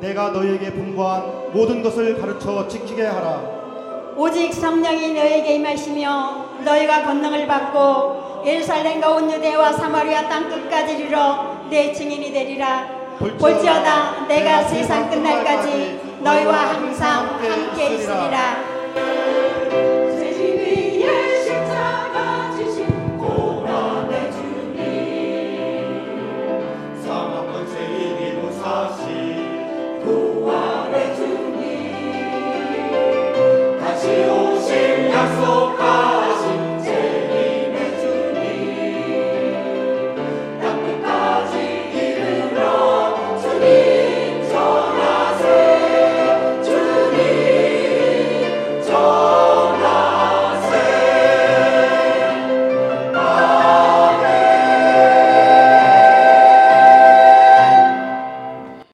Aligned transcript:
내가 0.00 0.28
너희에게 0.30 0.72
분부한 0.72 1.50
모든 1.52 1.82
것을 1.82 2.18
가르쳐 2.20 2.66
지키게 2.68 3.04
하라. 3.04 3.58
오직 4.16 4.52
성령이 4.52 5.12
너에게 5.14 5.54
임하시며 5.56 6.46
너희가 6.64 7.04
권능을 7.04 7.46
받고 7.46 8.42
예루살렘과 8.44 9.10
온 9.10 9.30
유대와 9.30 9.72
사마리아 9.72 10.28
땅 10.28 10.48
끝까지 10.48 10.96
이르러 10.98 11.56
내 11.70 11.92
증인이 11.92 12.32
되리라. 12.32 12.86
볼지어다 13.18 14.26
내가 14.28 14.62
세상 14.62 15.10
끝날까지 15.10 16.00
너희와 16.20 16.52
항상 16.74 17.26
함께 17.40 17.94
있으리라. 17.94 19.57